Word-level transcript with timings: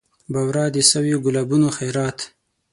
بورا 0.33 0.65
د 0.75 0.77
سویو 0.91 1.17
ګلابونو 1.25 1.67
خیرات 1.77 2.17